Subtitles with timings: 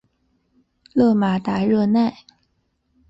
[0.93, 2.25] 勒马达热奈。